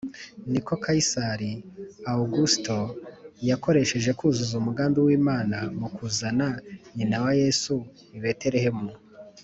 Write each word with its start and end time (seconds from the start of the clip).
niko 0.51 0.73
Kayisari 0.83 1.51
Awugusito 2.09 2.77
yakoreshejwe 3.49 4.11
kuzuza 4.19 4.53
umugambi 4.61 4.97
w’Imana 5.07 5.57
mu 5.79 5.87
kuzana 5.95 6.47
nyina 6.95 7.17
wa 7.23 7.31
Yesu 7.41 7.73
i 8.17 8.19
Beterehemu 8.23 8.87